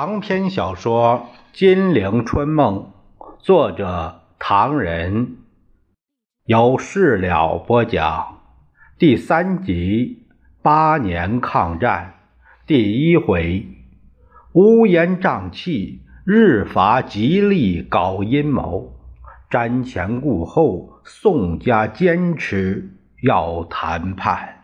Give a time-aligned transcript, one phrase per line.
[0.00, 1.26] 长篇小说
[1.58, 2.92] 《金陵春梦》，
[3.40, 5.38] 作者唐人，
[6.44, 8.38] 由事了播讲。
[8.96, 10.28] 第三集：
[10.62, 12.14] 八年抗战，
[12.64, 13.66] 第一回：
[14.52, 18.94] 乌烟瘴气，日伐极力搞阴谋，
[19.50, 22.88] 瞻前顾后，宋家坚持
[23.24, 24.57] 要谈判。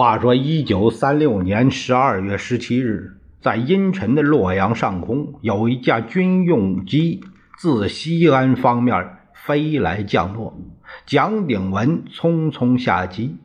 [0.00, 7.20] 话说，一九三六年十二月十七日，在阴沉的洛阳上空，有一架军用机
[7.58, 10.58] 自西安方面飞来降落。
[11.04, 13.36] 蒋鼎文匆匆下机，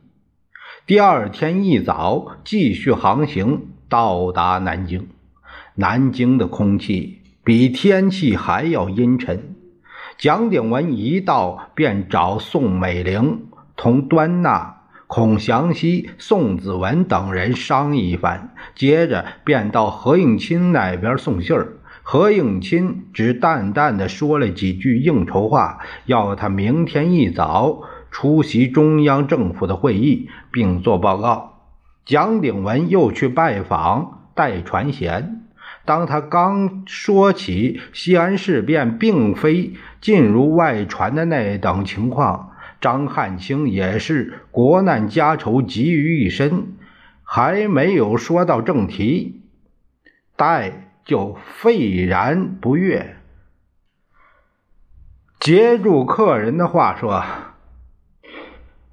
[0.86, 5.08] 第二天一早继续航行，到达南京。
[5.74, 9.54] 南京的空气比天气还要阴沉。
[10.16, 13.42] 蒋鼎文一到，便找宋美龄
[13.76, 14.75] 同端纳。
[15.08, 21.74] 孔祥熙、宋子文等人商议一番，接着便到何应钦那边送信儿。
[22.02, 31.62] 何应钦只淡淡的说了几句应酬话，要他明天一早出席中央政府的会议，并做报告。
[32.04, 35.42] 蒋鼎文又去拜访戴传贤。
[35.84, 42.45] 当他刚说起西安事变并非尽如外传的那等情况，
[42.80, 46.74] 张汉卿也是国难家仇集于一身，
[47.22, 49.42] 还没有说到正题，
[50.36, 53.16] 戴就愤然不悦，
[55.40, 57.24] 接住客人的话说：“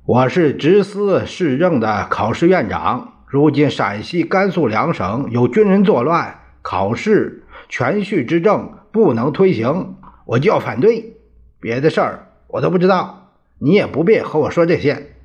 [0.05, 11.17] 我是直司市政的考试院长，如今陕西、甘肃两省有军人作乱，考试全序之政不能推行，我就要反对。
[11.59, 13.19] 别的事儿我都不知道。”
[13.63, 15.15] 你也不必和我说这些。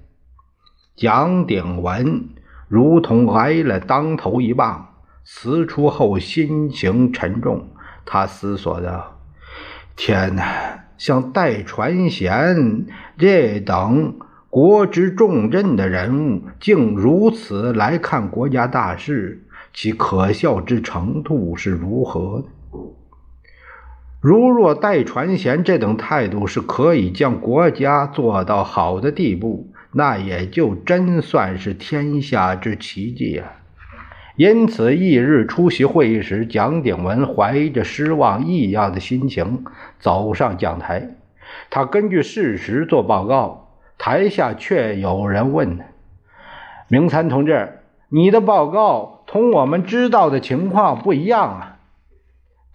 [0.94, 2.28] 蒋鼎文
[2.68, 4.90] 如同挨了当头一棒，
[5.24, 7.68] 辞出后心情沉重。
[8.06, 9.18] 他思索道
[9.96, 12.86] ：“天哪，像戴传贤
[13.18, 14.14] 这等
[14.48, 19.44] 国之重镇的人物，竟如此来看国家大事，
[19.74, 22.44] 其可笑之程度是如何？”
[24.20, 33.52] 如若戴传贤这等态度是可以将国家做到好的地步，那也就真算是天下之奇迹啊！
[34.34, 39.64] 因此，翌日出席会议时，蒋鼎文怀着失望异样的心情
[40.00, 41.10] 走上讲台。
[41.70, 45.78] 他根据事实做报告，台下却有人问
[46.90, 51.77] ：“明参同志，你的报告同我们知道的情况不一样啊！”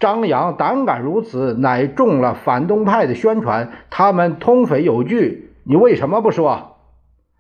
[0.03, 3.71] 张扬胆敢如此，乃中了反动派的宣传。
[3.89, 6.75] 他们通匪有据，你为什么不说？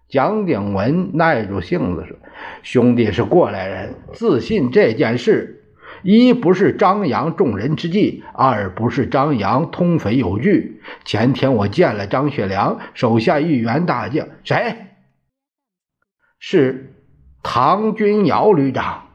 [0.07, 2.15] 蒋鼎文耐住性子说
[2.63, 5.61] ：“兄弟是过来人，自信这件事，
[6.03, 10.81] 一不是张扬众人之计，二不是张扬通匪有据。
[11.03, 14.77] 前天我见了张学良手下一员大将，谁？
[16.39, 16.93] 是
[17.43, 19.07] 唐君尧旅长。”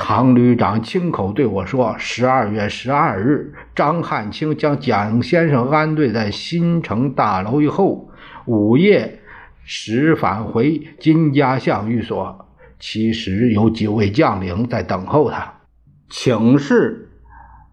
[0.00, 8.08] 唐旅长亲口对我说：“十二月十二日，张汉卿将蒋先生安顿在新城大楼以后，
[8.46, 9.18] 午夜
[9.64, 12.46] 时返回金家巷寓所。
[12.78, 15.54] 其实有几位将领在等候他，
[16.08, 17.10] 请示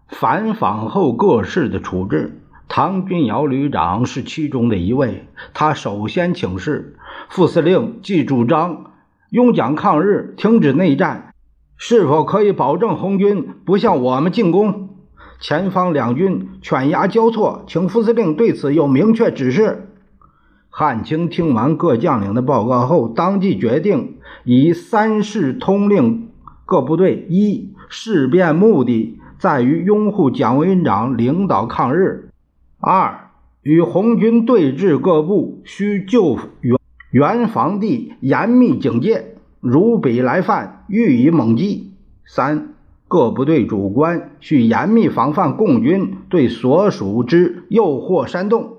[0.08, 2.40] 反访后各市的处置。
[2.68, 5.28] 唐君尧旅长是其中的一位。
[5.54, 6.96] 他首先请示
[7.30, 8.90] 副司令，既主张
[9.30, 11.22] 拥蒋抗日，停止内战。”
[11.78, 14.90] 是否可以保证红军不向我们进攻？
[15.38, 19.90] 前方两军犬牙交错，请副司令对此有明确指示。
[20.70, 26.28] 汉卿听完各将领的报告后，当即决定以三事通令
[26.64, 32.30] 各部队：一、事变目的在于拥护蒋委员长领导抗日；
[32.80, 33.30] 二、
[33.62, 36.78] 与红军对峙各部需就原
[37.10, 39.35] 原防地严密警戒。
[39.66, 41.92] 如彼来犯，予以猛击。
[42.24, 42.74] 三
[43.08, 48.78] 各部队主官需严密防范共军对所属之诱惑煽动。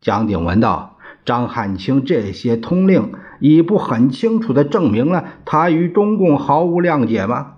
[0.00, 7.56] 蒋鼎文道：“张汉卿这些通令，已不很清楚地证明了他与中共毫无谅解吗？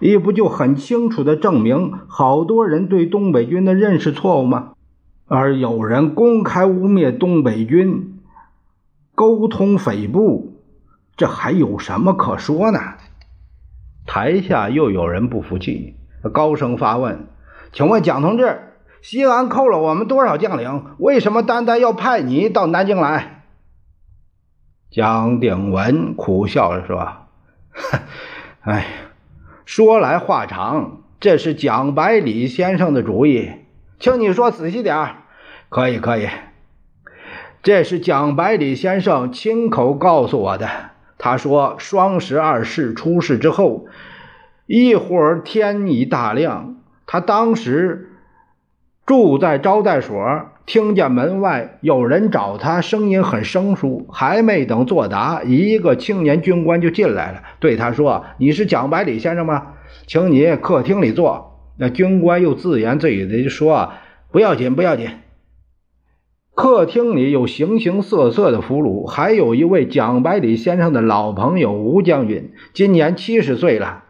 [0.00, 4.72] 亦不就很清楚地证明好多人对东北军的认识错误吗？
[5.26, 8.18] 而有人公开污蔑东北军，
[9.14, 10.50] 沟通匪部。”
[11.16, 12.80] 这还有什么可说呢？
[14.04, 15.96] 台下又有人不服气，
[16.32, 17.28] 高声发问
[17.72, 20.86] ：“请问蒋同志，西安扣了我们多少将领？
[20.98, 23.44] 为什么单单要派你到南京来？”
[24.90, 27.28] 蒋鼎文苦笑着说
[28.62, 28.86] ：“哎，
[29.64, 33.50] 说来话长，这是蒋百里先生的主意，
[34.00, 35.14] 请你说仔细点
[35.68, 36.28] 可以，可以。
[37.62, 40.68] 这是蒋百里先生亲口告诉我的。
[41.24, 43.86] 他说，双十二事出事之后，
[44.66, 46.74] 一会儿天已大亮，
[47.06, 48.10] 他当时
[49.06, 50.20] 住在招待所。”
[50.66, 54.06] 听见门外有人找他，声音很生疏。
[54.12, 59.74] 还没等作答，一个青年军官就进来了，对他说：“你是蒋百里先生吗？
[60.06, 63.92] 请你客厅里坐。”那军官又自言自语的说
[64.30, 65.08] ：“不要紧，不要紧。”
[66.54, 74.04] 客厅里有形形色色的俘虏，还有一位蒋百里先生的老朋友吴将军，今年七十岁了。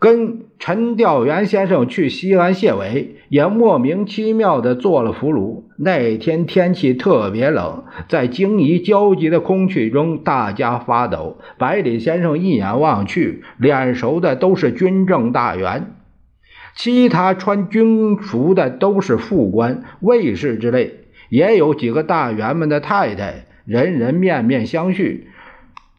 [0.00, 5.64] 跟陈调元先生去西安谢伟，也莫名其妙的做了俘虏。
[5.76, 11.38] 那天天气特别冷，在惊疑焦急的空气中，大家发抖。
[11.58, 15.94] 百里先生一眼望去，脸熟的都是军政大员，
[16.76, 20.94] 其他穿军服的都是副官、卫士之类，
[21.28, 25.24] 也有几个大员们的太太，人人面面相觑，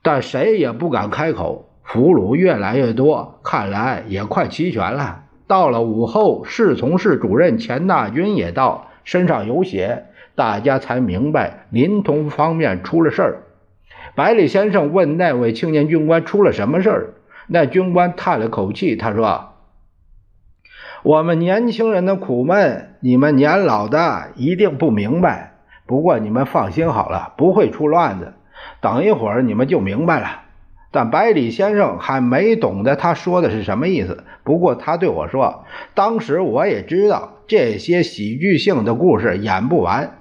[0.02, 1.66] 但谁也不敢开口。
[1.84, 5.24] 俘虏越来越多，看来也快齐全了。
[5.48, 10.06] 到了午后，侍从室主任钱大军也到，身上有血，
[10.36, 13.38] 大家才明白临潼方面出了事儿。
[14.14, 17.14] 百里先生问那位青年军官出了什么事儿，
[17.48, 19.49] 那军官叹了口气，他说
[21.04, 25.54] ：“我们年轻人的苦闷，你们年老的一定不明白。
[25.86, 28.34] 不过你们放心好了，不会出乱子。
[28.82, 30.42] 等一会儿你们就明白了。”
[30.92, 34.24] 但百里先生还没懂得他说的是什么意思。
[34.44, 40.18] 不过他对我说：“当时我也知道这些喜剧性的故事演不完。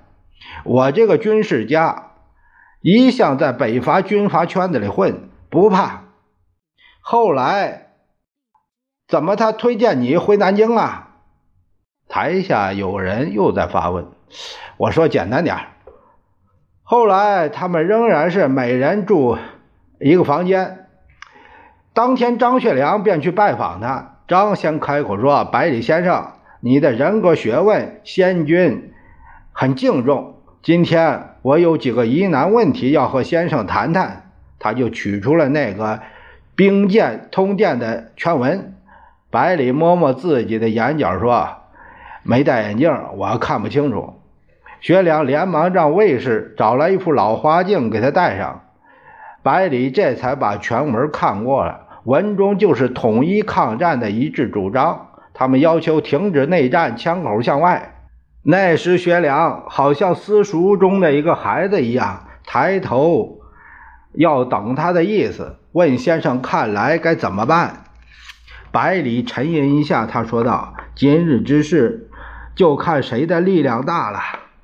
[0.64, 2.12] 我这个军事家
[2.82, 6.02] 一向在北伐军阀圈子里混，不怕。
[7.00, 7.87] 后来
[9.08, 11.08] 怎么他推荐你回南京了？”
[12.08, 14.06] 台下有人又在发问。
[14.76, 15.56] 我说：“简单点
[16.82, 19.36] 后来他们仍然是每人住。
[20.00, 20.86] 一个房间，
[21.92, 24.18] 当天张学良便去拜访他。
[24.28, 28.92] 张先开口说：“百里先生，你的人格学问，先君
[29.52, 30.36] 很敬重。
[30.62, 34.30] 今天我有几个疑难问题要和先生谈谈。”
[34.60, 36.00] 他就取出了那个
[36.54, 38.74] 兵舰通电的全文。
[39.30, 41.48] 百里摸摸自己的眼角说
[42.24, 44.14] ：“没戴眼镜，我看不清楚。”
[44.80, 48.62] 学良连忙让卫士找来一副老花镜给他戴上。
[49.42, 55.08] 百里这才把全文看过了，文中就是统一抗战的一致主张。
[55.34, 57.94] 他们要求停止内战，枪口向外。
[58.42, 63.40] 那时学良好像私塾中的一个孩子一样，抬头
[64.14, 67.84] 要等他的意思，问先生看来该怎么办。
[68.78, 72.08] 百里沉吟一下，他说道：“今日之事，
[72.54, 74.20] 就看谁的力量大了。”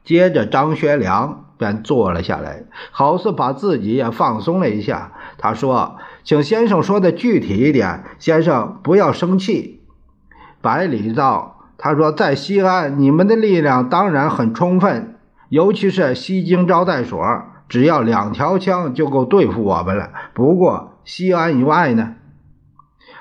[0.06, 1.40] 接着，张学良。
[1.58, 5.12] 便坐了下来，好似把自己也放松了一下。
[5.36, 9.80] 他说：“请先生说的具体一点，先生不要生气。”
[10.62, 15.16] 百里道：“他说在西安，你们的力量当然很充分，
[15.48, 17.20] 尤其是西京招待所，
[17.68, 20.10] 只要两条枪就够对付我们了。
[20.34, 22.14] 不过西安以外呢？”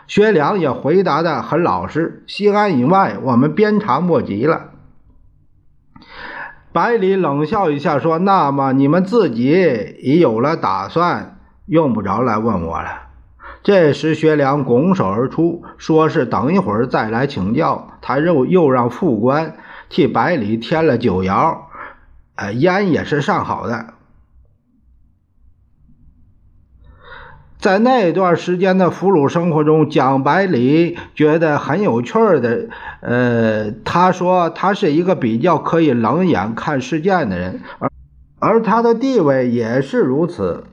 [0.07, 4.72] 薛良也回答的很老实：“西安以外，我们鞭长莫及了。”
[6.74, 13.03] 百里冷笑一下，说：“那么你们自己已有了打算，用不着来问我了。”
[13.63, 17.88] 这时，薛良拱手而出，说是等一会儿再来请教。
[18.01, 19.55] 他又又让副官
[19.88, 21.60] 替百里添了酒肴，
[22.36, 23.92] 呃，烟也是上好的。
[27.63, 32.67] 在那段时间的俘虏生活中，蒋百里觉得很有趣儿的。
[33.00, 37.89] 呃，他说他是一个比较可以冷眼看事件的人，而
[38.39, 40.65] 而他的地位也是如此，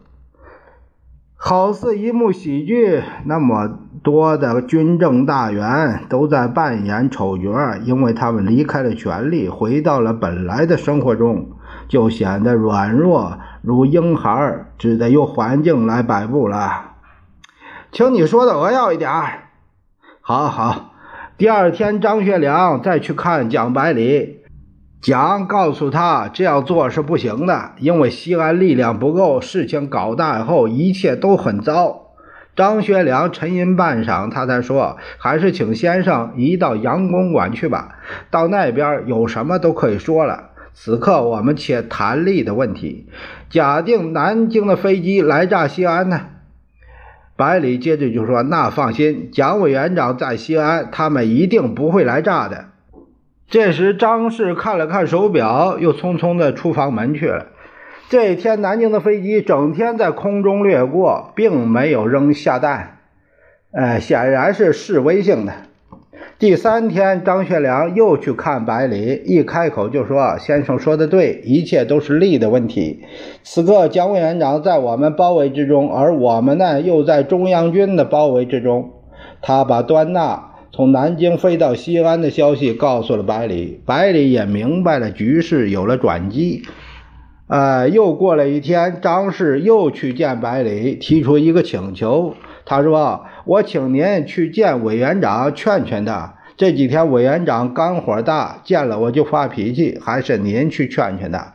[1.36, 3.04] 好似一幕喜剧。
[3.24, 11.50] 那么多的军政大员都在扮演丑角，因为他们离开了权力，回到了本来的生活中，
[11.86, 13.38] 就显得软弱。
[13.62, 16.92] 如婴孩只得由环境来摆布了，
[17.92, 19.10] 请你说的扼要一点
[20.22, 20.94] 好好，
[21.36, 24.38] 第二天张学良再去看蒋百里，
[25.02, 32.06] 蒋告诉他这样做是不行的，因为西安力量不够，事情搞大以后一切都很糟。
[32.56, 37.96] 张学良沉吟半晌，他才说：“还是请先生移到杨公馆去吧，
[38.30, 40.50] 到那边有什么都可以说了。
[40.82, 43.06] 此刻我们且谈利的问题。
[43.50, 46.28] 假定南京的飞机来炸西安呢？”
[47.36, 52.68] 百里接着就说：“那放心，蒋委员长在西安，他们一定不会来炸的。”
[53.46, 57.48] 这时，张氏看了看手表，又匆匆的出房门去了。
[58.08, 63.00] 这一天，南京的飞机整天在空中掠过，并没有扔下弹，
[63.72, 65.52] 呃，显然是示威性的。
[66.38, 73.04] 第三天，张学良又去看百里，一开口就说：“先生说的对，一切都是利的问题。
[73.42, 78.90] 此刻，蒋委员长在我们包围之中，而我们呢，又在中央军的包围之中。”
[79.42, 80.46] 他把端纳。
[80.72, 86.62] 从南京飞到西安的消息告诉了百里，百里也明白了局势有了转机。
[87.48, 92.34] 呃，又过了一天，张氏又去见百里，提出一个请求。
[92.64, 96.36] 他说：“我请您去见委员长，劝劝他。
[96.56, 101.54] 这几天委员长肝火大，见了我就发脾气，还是您去劝劝他。”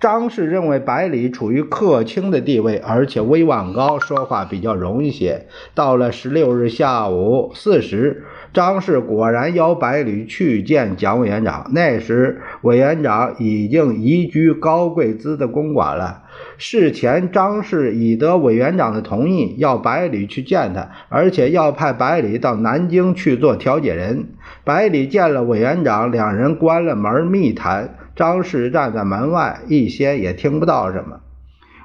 [0.00, 5.46] 张氏认为百里处于客卿的地位，而且威望高，说话比较容易些。
[5.74, 8.24] 到了十六日下午四时。
[8.52, 11.70] 张氏果然邀百里去见蒋委员长。
[11.72, 16.22] 那时委员长已经移居高贵兹的公馆了。
[16.56, 24.28] 事前，张氏已得委员长的同意，要百里去见他，而且要派百里到南京去做调解人。
[24.64, 27.96] 百里见了委员长，两人关了门密谈。
[28.16, 31.20] 张氏站在门外，一些也听不到什么。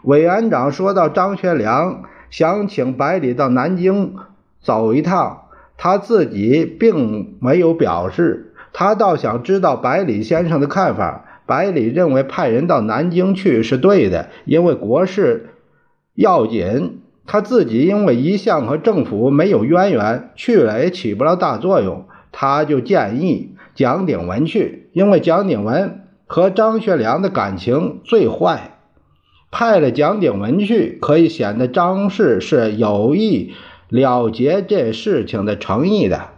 [0.04, 4.16] 委员长说到张学良想请百里到南京
[4.60, 5.43] 走一趟。
[5.84, 11.26] 他自己并没有表示，他倒想知道百里先生的看法。
[11.46, 15.50] 百里认为派人到南京去是对的，因为国事
[16.16, 17.02] 要紧。
[17.26, 22.06] 他自己因为一向和政府没有渊源，去了也起不了大作用。
[22.32, 28.78] 他就建议蒋鼎文去，因为蒋鼎文和张学良的感情最坏。
[29.52, 33.52] 派了蒋鼎文去，可以显得张氏是有意。
[33.90, 36.30] 了结这事情的诚意的，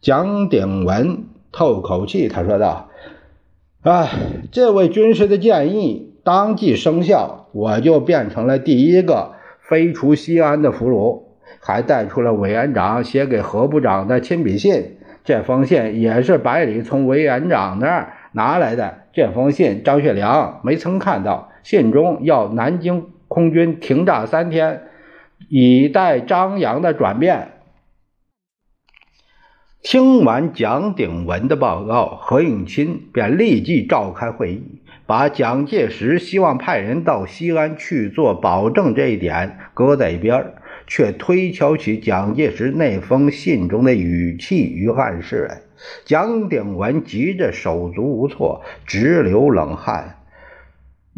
[0.00, 2.88] 蒋鼎文透口气，他说道
[3.82, 4.08] ：“哎，
[4.50, 11.22] 这位军师的建议当即生效，我就变成了第一个飞出西安的俘虏，
[11.60, 14.96] 还带出了委员长写给何部长的亲笔信。
[15.22, 19.02] 这封信也是百里从委员长那儿拿来的。
[19.12, 24.82] 这封信张学良没曾看到，信中要南京空军停炸三天。”
[25.48, 27.52] 以待张扬的转变。
[29.82, 40.52] 听完蒋鼎文的报告，何应钦便立即召开会议，把蒋介石希望派人到西安去做保证这一点搁在一边，
[40.86, 45.62] 却推敲起蒋介石那封信中的语气与暗示来。
[46.04, 50.19] 蒋鼎文急着手足无措，直流冷汗。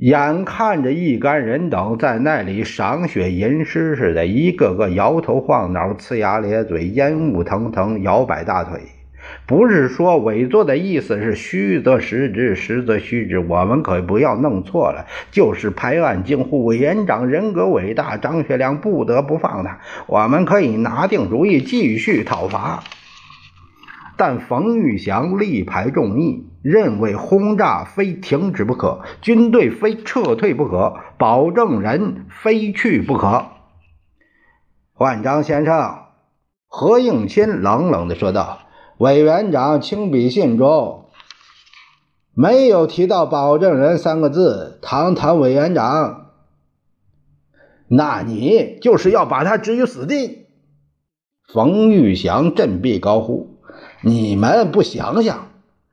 [0.03, 8.81] 眼看着一干人等在那里赏雪吟诗似的，一个个摇头晃脑、呲牙咧嘴、烟雾腾腾、摇摆大腿。
[9.47, 15.07] 不是说委座的意思是虚则实之，实则虚之，我们可不要弄错了。
[15.31, 19.79] 就是拍案惊呼，委员长人格伟大，张学良不得不放他。
[20.09, 22.83] 我们可以拿定主意，继续讨伐。
[24.25, 33.47] 但冯玉祥力排众议，认为轰炸非停止不可，军队非撤退不可，保证人非去不可。
[34.93, 36.05] 焕章先生，
[36.69, 38.61] 何应钦冷冷地说道
[38.99, 41.07] ：“委员长亲笔信中
[42.33, 44.79] 没有提到保证人三个字。
[44.83, 46.27] 堂堂委员长，
[47.89, 50.47] 那你就是要把他置于死地？”
[51.53, 53.52] 冯玉祥振臂高呼。
[54.05, 55.47] 你们不想想，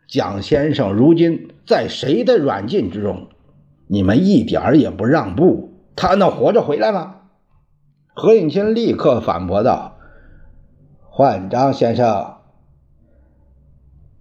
[0.08, 3.28] 蒋先生如今在谁的软禁之中？
[3.86, 7.18] 你们一点也不让步，他能活着回来吗？
[8.16, 9.98] 何应钦立刻反驳道
[11.08, 12.38] ：“焕章先生，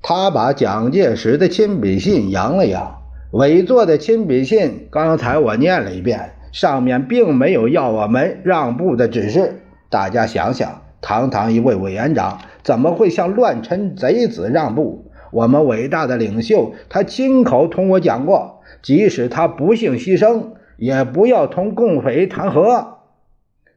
[0.02, 3.02] 他把蒋介石的亲笔信扬了扬，
[3.33, 9.62] 委座的亲笔信，刚才我念了一遍，上面并没有要我们让步的指示。
[9.88, 12.38] 大家想想，堂堂一位委员长。”
[12.69, 15.11] 怎么会向乱臣贼子让步？
[15.31, 22.99] 我们伟大的领袖，他亲口同我讲过，即使他不幸牺牲，也不要同共匪谈和。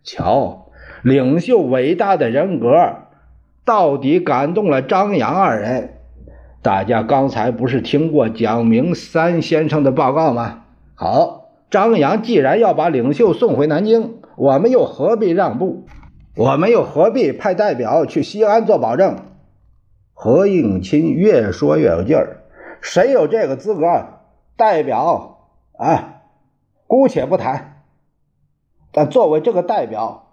[0.03, 0.65] 瞧，
[1.03, 2.75] 领袖伟大的人格，
[3.63, 5.93] 到底感动了张杨二人。
[6.61, 10.63] 大家刚才不是听过蒋明三先生的报告吗？
[10.95, 15.85] 好，张扬既然要把领袖送回南京，我们又何必让步？
[16.35, 19.17] 我们又何必派代表去西安做保证？
[20.13, 22.43] 何应钦越说越有劲儿，
[22.79, 23.83] 谁有这个资格？
[24.55, 25.39] 代表
[25.77, 26.21] 啊，
[26.87, 27.83] 姑且不谈，
[28.93, 30.29] 但作为这个代表，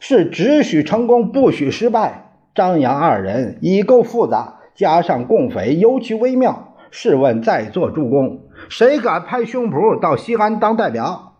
[0.00, 2.30] 是只许成功，不许失败。
[2.54, 6.76] 张扬二人已够复杂，加上共匪尤其微妙。
[6.90, 11.34] 试问在座诸公，谁敢拍胸脯到西安当代表？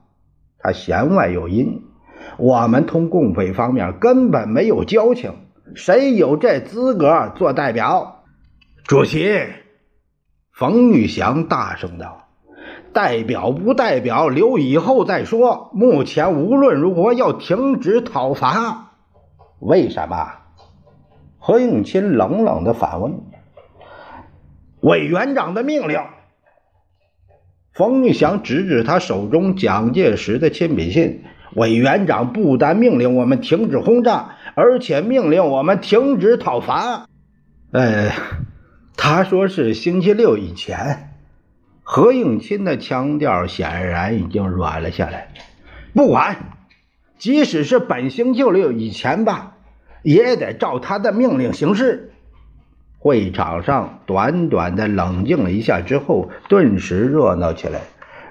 [0.59, 1.83] 他弦外有音，
[2.39, 5.35] 我们同共匪方面根本没有交情，
[5.75, 8.25] 谁有这资格做代表？
[8.85, 9.39] 主席，
[10.53, 12.29] 冯玉祥大声道
[12.93, 15.71] ：“代表不代表，留以后再说。
[15.73, 18.93] 目前无论如何要停止讨伐。
[19.61, 20.33] 为什么？”
[21.39, 23.21] 何应钦冷冷的反问
[24.81, 26.01] ：“委员长的命令。”
[27.73, 37.07] 冯玉祥指指他手中蒋介石的亲笔信：“委员长不但命令我们停止轰炸，而且命令我们停止讨伐。”
[37.73, 38.11] 呃，
[38.97, 41.11] 他说是星期六以前。
[41.83, 45.29] 何应钦的腔调显然已经软了下来。
[45.93, 46.37] 不管，
[47.19, 49.55] 即使是本星期六以前吧。
[50.03, 52.11] 也得照他的命令行事。
[52.99, 57.83] 会场上短短的冷静了一下之后，顿时热闹起来，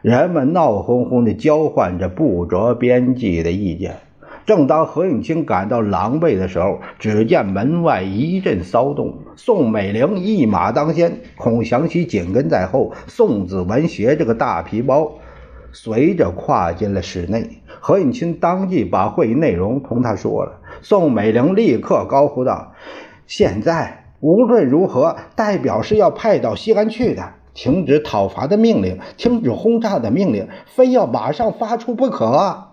[0.01, 3.97] 人们闹哄哄地交换着不着边际的意见。
[4.43, 15.11] 正当何应钦感到狼狈的时候，只见门外一阵骚动，宋美龄一马当先，孔祥熙紧跟在后，宋子文携着个大皮包，
[15.71, 17.61] 随着跨进了室内。
[17.79, 20.59] 何应钦当即把会议内容同他说了。
[20.81, 22.73] 宋美龄立刻高呼道
[23.27, 32.67] ：“现在无论如何，代表是要派到西安去的，停止讨伐的命令，停止轰炸的命令，非要马上发出不可。”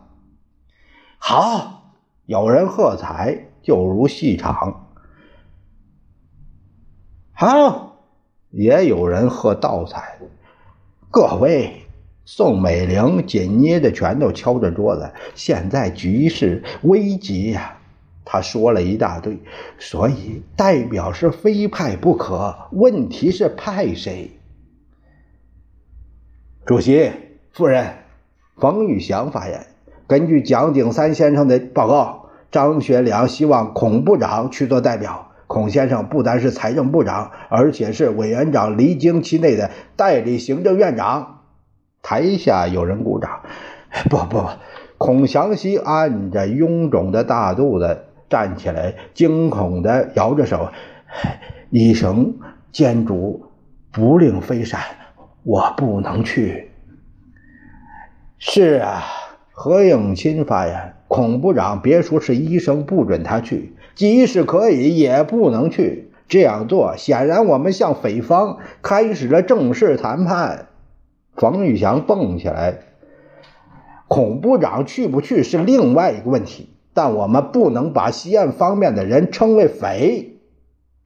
[1.18, 1.94] 好，
[2.26, 4.86] 有人喝彩，就如戏场；
[7.32, 8.04] 好，
[8.50, 10.18] 也有人喝倒彩。
[11.10, 11.86] 各位，
[12.24, 17.78] 宋美龄紧捏着拳头，敲着桌子：“现在局势危急呀！”
[18.24, 19.38] 他说了一大堆，
[19.78, 22.68] 所以代表是非派不可。
[22.72, 24.38] 问题是派谁？
[26.68, 27.11] 主席
[27.50, 27.94] 夫人，
[28.59, 29.68] 冯玉祥发言。
[30.07, 35.28] 根据蒋鼎三先生的报告，张学良希望孔部长去做代表。
[35.46, 41.40] 孔先生不单是财政部长，而且是委员长离京期内的代理行政院长。
[42.02, 43.40] 台下有人鼓掌。
[44.11, 44.44] 不不不，
[44.98, 48.04] 孔祥熙按着臃肿的大肚子。
[48.28, 50.68] 站起来，惊恐地摇着手
[51.72, 52.35] ：“医生
[52.72, 53.46] 监主
[53.90, 54.83] 不令飞闪，
[55.48, 56.68] 我不能去。”
[58.38, 59.02] 是啊，
[59.50, 66.12] 何应钦发言：“孔部长别说是医生不准他去，即使可以，也不能去。
[66.28, 70.66] 这样做显然我们向匪方开始了正式谈判。”
[71.34, 72.80] 冯玉祥蹦起来
[74.06, 80.34] ：“孔部长去不去是另外一个问题。”但我们不能把西安方面的人称为匪。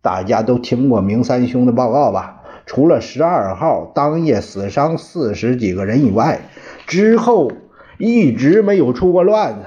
[0.00, 2.41] 大家都听过明三兄的报告吧？
[2.66, 6.40] 除了十二号当夜死伤四十几个人以外，
[6.86, 7.50] 之后
[7.98, 9.66] 一直没有出过乱子。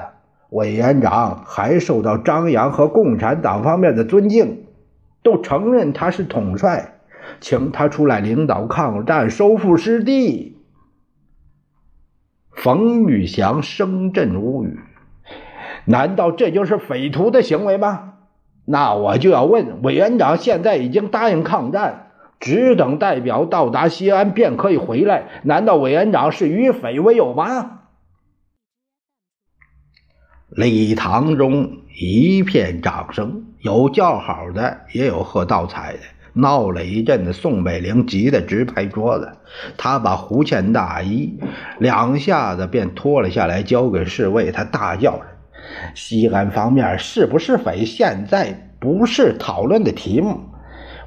[0.50, 4.66] 委员长还受到张扬和共产党方面的尊敬，
[5.24, 7.00] 都承认他是统帅，
[7.42, 10.58] 请他出来领导抗战，收复失地。
[12.52, 14.80] 冯玉祥声震无语。
[15.84, 18.14] 难道这就是匪徒的行为吗？
[18.64, 22.12] 那我就要问委员长：现在已经答应抗战，
[22.46, 25.42] 只等代表到达西安便可以回来。
[25.42, 27.80] 难道委员长是与匪为友吗？
[30.50, 36.00] 礼堂中一片掌声，有叫好的，也有喝倒彩的。
[36.34, 39.28] 闹了一阵子，宋美龄急得直拍桌子。
[39.76, 41.40] 她把胡茜大衣
[41.80, 44.52] 两下子便脱了下来，交给侍卫。
[44.52, 45.26] 她大叫着。
[45.96, 50.40] 西安方面是不是匪，现在不是讨论的题目。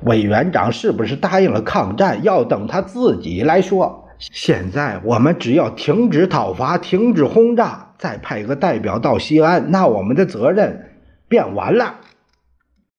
[0.03, 4.09] 委员长是不是答应了抗战，要等他自己来说。
[4.19, 10.91] 现在我们只要停止讨伐，停止轰炸，再派个代表到西安，那我们的责任
[11.29, 12.01] 便完了。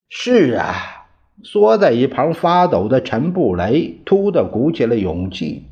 [0.10, 0.76] 是啊，
[1.44, 5.68] 缩在一旁发抖的陈布雷突的鼓起了勇气，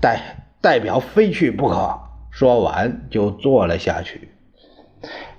[0.00, 1.98] 代代表非去不可。
[2.30, 4.30] 说完就坐了下去。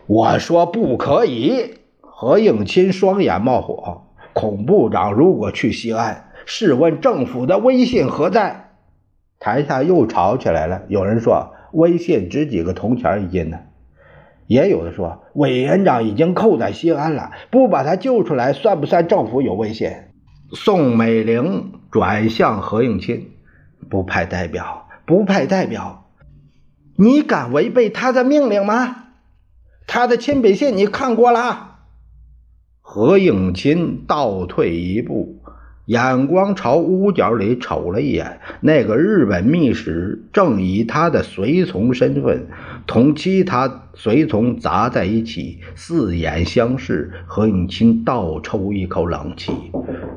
[0.07, 1.79] 我说不可以！
[1.99, 4.04] 何应钦双眼冒火。
[4.35, 8.71] 孔部长如果去西安，试问政府的威信何在？
[9.39, 10.81] 台下又吵起来了。
[10.89, 13.59] 有人说威信值几个铜钱一斤呢？
[14.45, 19.89] 也有的说委员长已经扣在西安了，不把他救出来，算不算政府有威信？
[20.51, 23.27] 宋美龄转向何应钦，
[23.89, 26.09] 不派代表，不派代表，
[26.97, 28.97] 你敢违背他的命令吗？
[29.87, 31.74] 他的亲笔信你看过了？
[32.87, 35.39] 何应钦倒退一步，
[35.85, 38.39] 眼光朝屋角里瞅了一眼。
[38.61, 42.47] 那个日本密使正以他的随从身份
[42.85, 47.11] 同其他随从砸在一起，四眼相视。
[47.25, 49.51] 何应钦倒抽一口冷气，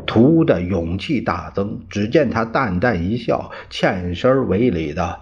[0.07, 1.81] 突的勇气大增。
[1.89, 5.21] 只见他淡淡一笑，欠身为礼的：“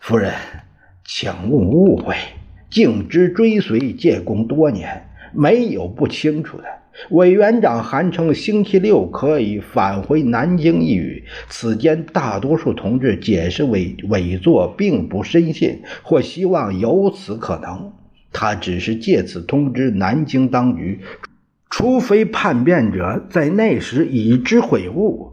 [0.00, 0.32] 夫人，
[1.04, 2.16] 请勿误会。”
[2.70, 6.64] 径直追随借功多年，没有不清楚的。
[7.10, 17.92] 委员长韩称星期六可以返回南京一语，此间大多数同志解释为伪作，并不深信或希望有此可能。
[18.32, 21.00] 他只是借此通知南京当局，
[21.70, 25.32] 除非叛变者在那时已知悔悟。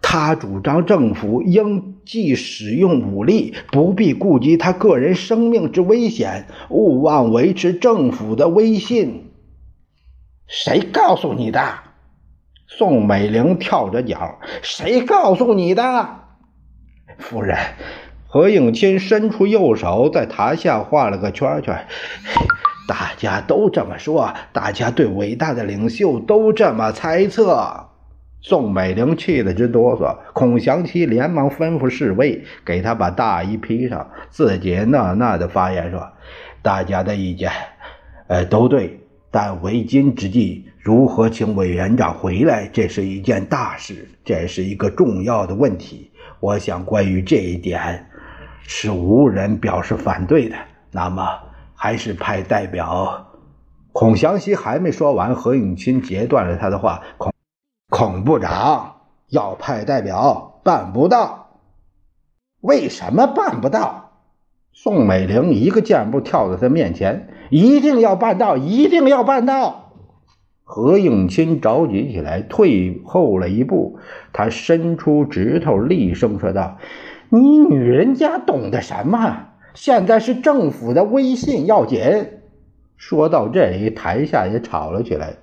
[0.00, 9.30] 他主张政府应既使用武力，不必顾及他个人生命之危险，勿忘维持政府的威信。
[10.46, 11.60] 谁告诉你的？
[12.66, 14.38] 宋美龄跳着脚。
[14.62, 16.08] 谁告诉你的？
[17.18, 17.56] 夫人，
[18.26, 21.86] 何应钦伸出右手，在台下画了个圈圈。
[22.88, 27.91] 大家都这么说，大家对伟大的领袖都这么猜测。
[28.44, 36.10] 宋美龄气得直哆嗦，孔祥熙连忙吩咐侍卫给他把大衣披上，自己讷讷的发言说
[36.60, 37.52] ：“大家的意见，
[38.26, 38.98] 呃，都对，
[39.30, 46.10] 但为今之计，如何请委员长回来，这是一件大事，这是一个重要的问题。
[46.40, 48.08] 我想，关于这一点，
[48.62, 50.56] 是无人表示反对的。
[50.90, 51.24] 那么，
[51.76, 53.28] 还是派代表。”
[53.92, 57.00] 孔祥熙还没说完，何应钦截断了他的话。
[57.18, 57.31] 孔。
[57.94, 61.58] 孔部长要派代表，办不到。
[62.62, 64.12] 为什么办不到？
[64.72, 69.92] 宋美龄一个箭步跳到他面前，一定要办到，一定要办到。
[70.64, 73.98] 何应钦着急起来，退后了一步。
[74.32, 76.78] 他伸出指头，厉声说道
[77.28, 79.48] ：“你女人家懂得什么？
[79.74, 82.00] 现在是政府的威信要紧。”
[82.96, 85.34] 说到这里，台下也吵了起来。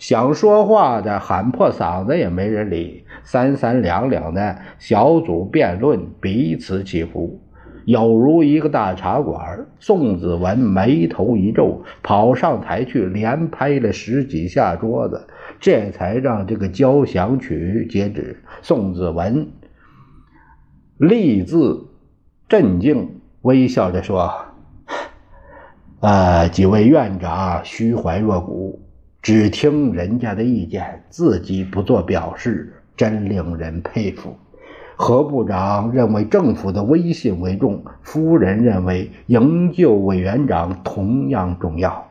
[0.00, 7.38] 想说话的喊破嗓子也没人理，三三两两的小组辩论，彼此起伏，
[7.84, 9.66] 有如一个大茶馆。
[9.78, 15.26] 宋子文眉头一皱，跑上台去，连拍了十几下桌子，
[15.60, 18.42] 这才让这个交响曲截止。
[18.62, 19.48] 宋子文
[20.96, 21.88] 立字
[22.48, 24.32] 镇静，微笑着说
[26.00, 28.80] ：“啊，几位院长虚怀若谷。”
[29.22, 34.38] 只听人家的意见，自己不做表示，真令人佩服。
[34.96, 42.10] 何部长认为政府的威信为重，夫人认为营救委员长同样重要。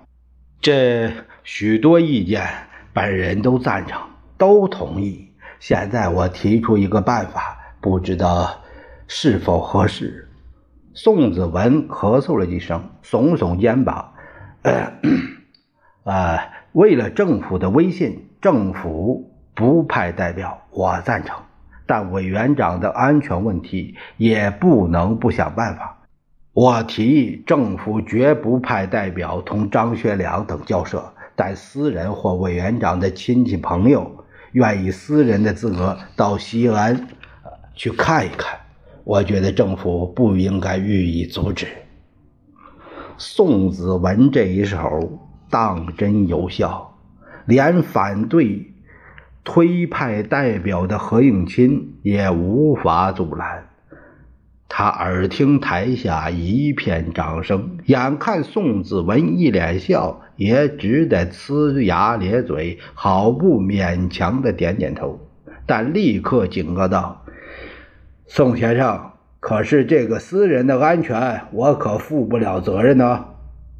[0.61, 1.11] 这
[1.43, 2.45] 许多意见，
[2.93, 3.99] 本人都赞成，
[4.37, 5.29] 都同意。
[5.59, 8.61] 现在我提出一个办法，不知道
[9.07, 10.27] 是否合适。
[10.93, 14.13] 宋子文咳嗽了几声，耸耸肩膀，
[16.03, 16.41] 啊。
[16.73, 21.35] 为了政府的威信，政府不派代表，我赞成。
[21.87, 25.97] 但委员长的安全问题也不能不想办法。
[26.53, 37.07] 我提议政府绝不派代表同张学良等交涉，但私人或委员长的亲戚朋友愿以私人的资格到西安
[37.73, 38.59] 去看一看，
[39.03, 41.65] 我觉得政府不应该予以阻止。
[43.17, 45.25] 宋子文这一手。
[45.49, 46.97] 当真有效，
[47.45, 48.71] 连反对
[49.43, 53.65] 推派代表的何应钦也无法阻拦。
[54.71, 65.19] 他耳听台下一片掌声，眼看宋子文一脸笑，也只得呲牙咧嘴，好不勉强的点点头，
[65.65, 67.25] 但立刻警告道
[68.27, 73.25] ：“宋先生，可是这个私人的安全，我可负不了责任呢。”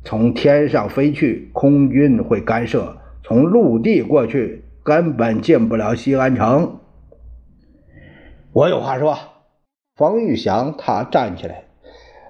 [0.10, 6.80] 从天上飞去，空军会干涉；从陆地过去，根本进不了西安城。
[8.52, 9.16] 我有话说。
[9.96, 11.66] 冯玉祥他站起来，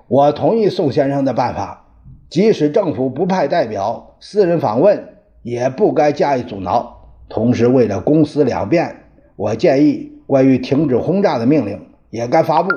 [0.10, 1.86] 我同意宋先生的办法，
[2.30, 7.13] 即使政府不派代表，私人访问也不该加以阻挠。
[7.30, 9.04] 同时，为了公私两便，
[9.38, 12.72] 我建议关于停止轰炸的命令也该发布。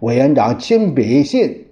[0.00, 1.68] 委员长亲笔信，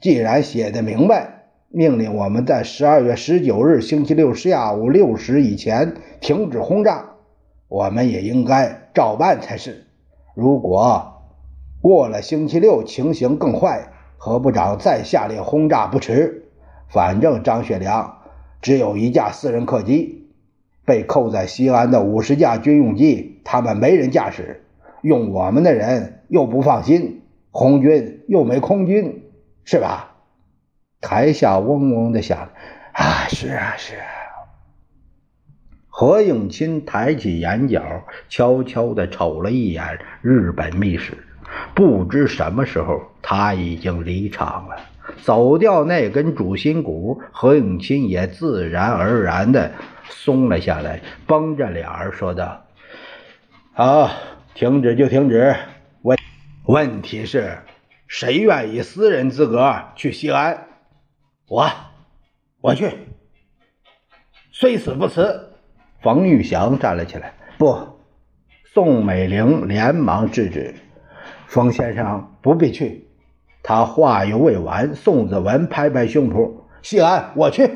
[0.00, 1.39] 既然写的明白，
[1.72, 7.10] 命令我们在十二月十九日星期六下午六时以前停止轰炸，
[7.68, 9.86] 我们也应该照办才是。
[10.34, 11.22] 如果
[11.80, 16.48] 过了星期六情形更坏，何部长再下令轰炸不迟。
[16.88, 18.18] 反正张学良
[18.60, 20.26] 只有一架私人客机，
[20.84, 24.64] 被扣在西安的五十架军用机，他们没人驾驶，
[25.02, 27.22] 用我们的人又不放心。
[27.52, 29.22] 红军又没空军，
[29.64, 30.09] 是吧？
[31.00, 32.50] 台下嗡嗡的响。
[32.92, 33.96] 啊，是啊，是。
[33.96, 34.04] 啊。
[35.88, 41.12] 何应钦抬起眼角，悄悄地瞅了一眼日本密使。
[41.74, 44.76] 不知什么时候，他已经离场了。
[45.22, 49.72] 走掉那根主心骨，何应钦也自然而然地
[50.08, 52.64] 松了下来，绷着脸儿说道
[53.74, 54.10] ：“好，
[54.54, 55.54] 停止就停止。”
[56.64, 57.58] 问题是，
[58.06, 60.66] 谁愿意私人资格去西安？
[61.50, 61.68] 我，
[62.60, 62.88] 我去，
[64.52, 65.50] 虽死不辞。
[66.00, 67.34] 冯玉祥站了起来。
[67.58, 67.76] 不，
[68.72, 70.76] 宋美龄连忙制止。
[71.48, 73.08] 冯先生不必去。
[73.64, 77.68] 他话犹未完，宋子文拍拍胸脯：“西安，我去。”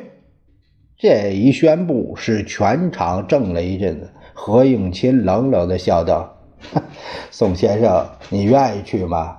[0.97, 4.09] 这一宣布使全场怔了一阵子。
[4.35, 6.33] 何应钦冷冷地笑道。
[7.33, 9.39] 宋先生，你愿意去吗？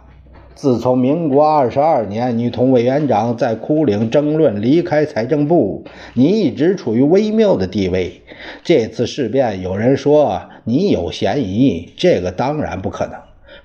[0.55, 8.21] 自从民国二十二年，你同委员长在枯岭争论离开财政部，你一直处于微妙的地位。
[8.63, 13.15] 这次事变，有人说你有嫌疑，这个当然不可能。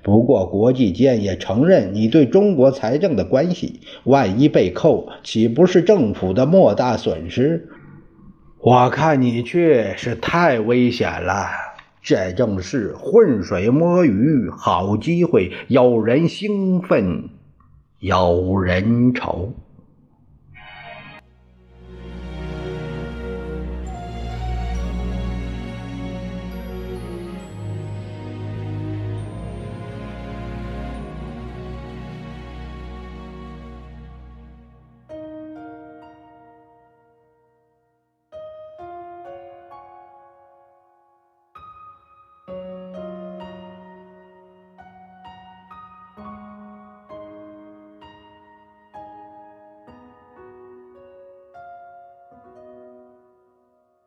[0.03, 7.68] 不过国际间也承认你对中国财政的关系，万一被扣，岂不是政府的莫大损失？
[8.59, 11.46] 我看你去是太危险了。
[12.03, 17.29] 这正是浑水摸鱼好机会，有人兴奋，
[17.99, 19.53] 有人愁。